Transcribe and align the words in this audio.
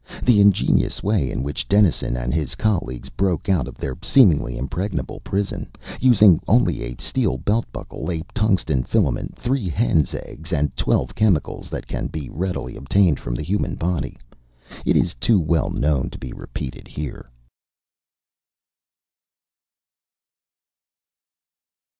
The 0.23 0.41
ingenious 0.41 1.03
way 1.03 1.29
in 1.29 1.43
which 1.43 1.67
Dennison 1.69 2.17
and 2.17 2.33
his 2.33 2.55
colleagues 2.55 3.09
broke 3.09 3.47
out 3.49 3.67
of 3.67 3.77
their 3.77 3.95
seemingly 4.01 4.57
impregnable 4.57 5.19
prison, 5.19 5.69
using 5.99 6.41
only 6.47 6.81
a 6.81 6.95
steel 6.97 7.37
belt 7.37 7.71
buckle, 7.71 8.09
a 8.09 8.23
tungsten 8.33 8.81
filament, 8.81 9.35
three 9.35 9.69
hens' 9.69 10.15
eggs, 10.15 10.51
and 10.51 10.75
twelve 10.75 11.13
chemicals 11.13 11.69
that 11.69 11.85
can 11.85 12.07
be 12.07 12.31
readily 12.31 12.75
obtained 12.75 13.19
from 13.19 13.35
the 13.35 13.43
human 13.43 13.75
body, 13.75 14.17
is 14.87 15.13
too 15.13 15.39
well 15.39 15.69
known 15.69 16.09
to 16.09 16.17
be 16.17 16.33
repeated 16.33 16.87
here. 16.87 17.29